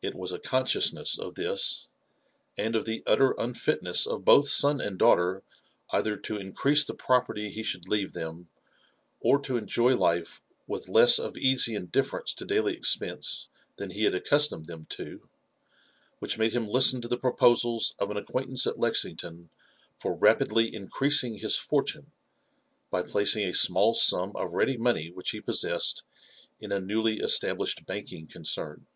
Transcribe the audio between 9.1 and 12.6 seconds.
or to enjoy life with less of easy indifference to